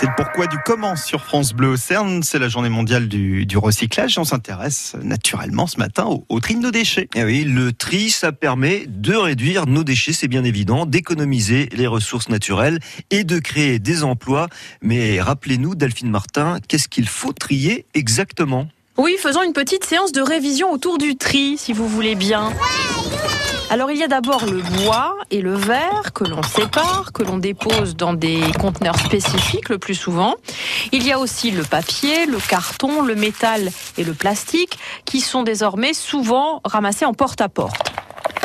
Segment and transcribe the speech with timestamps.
[0.00, 2.22] C'est le pourquoi du comment sur France Bleu Cerne.
[2.22, 6.38] C'est la journée mondiale du, du recyclage et on s'intéresse naturellement ce matin au, au,
[6.38, 7.08] tri de nos déchets.
[7.14, 11.68] Et eh oui, le tri, ça permet de réduire nos déchets, c'est bien évident, d'économiser
[11.72, 12.78] les ressources naturelles
[13.10, 14.48] et de créer des emplois.
[14.82, 18.68] Mais rappelez-nous, Delphine Martin, qu'est-ce qu'il faut trier exactement?
[18.98, 22.52] Oui, faisons une petite séance de révision autour du tri, si vous voulez bien.
[23.70, 27.36] Alors il y a d'abord le bois et le verre que l'on sépare, que l'on
[27.36, 30.36] dépose dans des conteneurs spécifiques le plus souvent.
[30.90, 35.42] Il y a aussi le papier, le carton, le métal et le plastique qui sont
[35.42, 37.92] désormais souvent ramassés en porte-à-porte.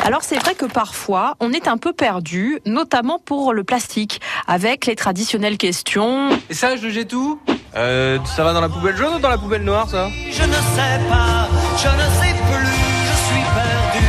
[0.04, 4.84] Alors c'est vrai que parfois on est un peu perdu, notamment pour le plastique, avec
[4.84, 6.28] les traditionnelles questions.
[6.50, 7.40] Et ça, je le jette où
[7.76, 10.10] euh, Ça va dans la poubelle jaune ou dans la poubelle noire, ça?
[10.30, 12.66] Je ne sais pas, je ne sais plus,
[13.06, 14.06] je suis perdu.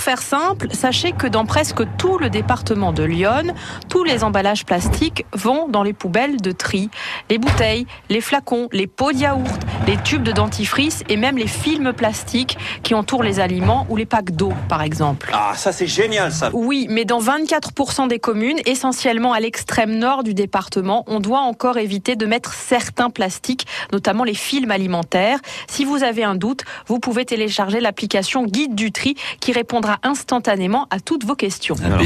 [0.00, 3.54] Pour faire simple, sachez que dans presque tout le département de Lyon,
[3.90, 6.88] tous les emballages plastiques vont dans les poubelles de tri.
[7.28, 11.46] Les bouteilles, les flacons, les pots de yaourt, les tubes de dentifrice et même les
[11.46, 15.30] films plastiques qui entourent les aliments ou les packs d'eau, par exemple.
[15.34, 20.22] Ah, ça c'est génial ça Oui, mais dans 24% des communes, essentiellement à l'extrême nord
[20.22, 25.40] du département, on doit encore éviter de mettre certains plastiques, notamment les films alimentaires.
[25.68, 30.86] Si vous avez un doute, vous pouvez télécharger l'application Guide du tri qui répondra instantanément
[30.90, 31.76] à toutes vos questions.
[31.84, 32.00] Alors,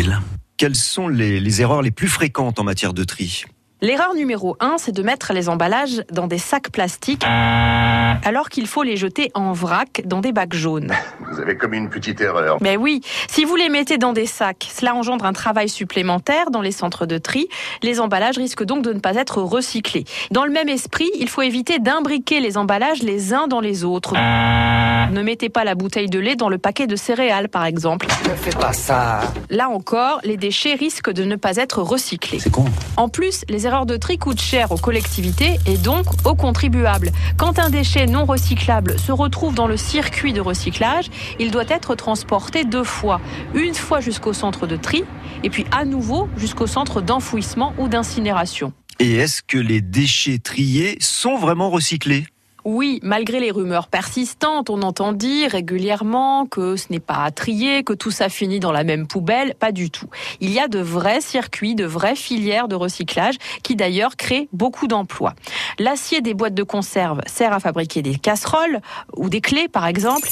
[0.57, 3.45] quelles sont les, les erreurs les plus fréquentes en matière de tri
[3.85, 8.83] L'erreur numéro 1, c'est de mettre les emballages dans des sacs plastiques alors qu'il faut
[8.83, 10.91] les jeter en vrac dans des bacs jaunes.
[11.35, 12.59] Vous avez commis une petite erreur.
[12.61, 16.61] Mais oui, si vous les mettez dans des sacs, cela engendre un travail supplémentaire dans
[16.61, 17.49] les centres de tri.
[17.83, 20.05] Les emballages risquent donc de ne pas être recyclés.
[20.31, 24.15] Dans le même esprit, il faut éviter d'imbriquer les emballages les uns dans les autres.
[24.15, 28.07] Ne mettez pas la bouteille de lait dans le paquet de céréales, par exemple.
[28.29, 29.21] Ne fais pas ça.
[29.51, 32.39] Là encore, les déchets risquent de ne pas être recyclés.
[32.39, 32.65] C'est con.
[32.97, 37.11] En plus, les erreurs de tri coûtent cher aux collectivités et donc aux contribuables.
[37.37, 41.95] Quand un déchet non recyclable se retrouve dans le circuit de recyclage, il doit être
[41.95, 43.21] transporté deux fois.
[43.55, 45.05] Une fois jusqu'au centre de tri
[45.43, 48.73] et puis à nouveau jusqu'au centre d'enfouissement ou d'incinération.
[49.01, 52.27] Et est-ce que les déchets triés sont vraiment recyclés?
[52.65, 57.85] Oui, malgré les rumeurs persistantes, on entend dire régulièrement que ce n'est pas à trier,
[57.85, 59.55] que tout ça finit dans la même poubelle.
[59.59, 60.09] Pas du tout.
[60.41, 64.87] Il y a de vrais circuits, de vraies filières de recyclage qui d'ailleurs créent beaucoup
[64.87, 65.35] d'emplois.
[65.79, 68.81] L'acier des boîtes de conserve sert à fabriquer des casseroles
[69.15, 70.31] ou des clés par exemple.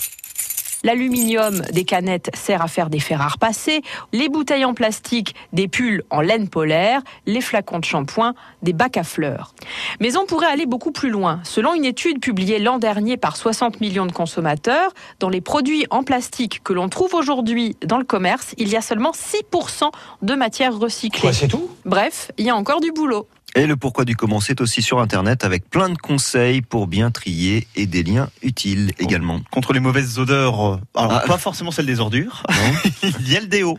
[0.84, 3.82] L'aluminium des canettes sert à faire des fers à repasser,
[4.12, 8.96] les bouteilles en plastique, des pulls en laine polaire, les flacons de shampoing, des bacs
[8.96, 9.54] à fleurs.
[10.00, 11.40] Mais on pourrait aller beaucoup plus loin.
[11.44, 16.02] Selon une étude publiée l'an dernier par 60 millions de consommateurs, dans les produits en
[16.02, 19.90] plastique que l'on trouve aujourd'hui dans le commerce, il y a seulement 6%
[20.22, 21.32] de matière recyclée.
[21.32, 21.70] c'est tout?
[21.84, 23.26] Bref, il y a encore du boulot.
[23.54, 27.10] Et le pourquoi du comment, c'est aussi sur Internet avec plein de conseils pour bien
[27.10, 29.40] trier et des liens utiles également.
[29.50, 31.24] Contre les mauvaises odeurs, euh, alors Ah.
[31.26, 32.44] pas forcément celles des ordures,
[33.02, 33.76] il y a le déo.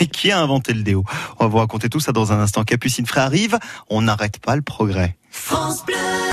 [0.00, 1.04] Mais qui a inventé le déo?
[1.40, 2.62] On va vous raconter tout ça dans un instant.
[2.62, 3.58] Capucine Frey arrive,
[3.90, 5.16] on n'arrête pas le progrès.
[5.30, 5.96] France Bleu.